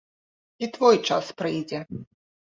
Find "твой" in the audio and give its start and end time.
0.77-0.97